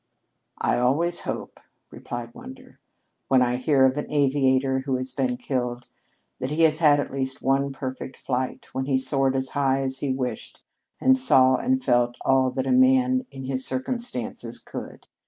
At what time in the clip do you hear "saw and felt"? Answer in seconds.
11.15-12.15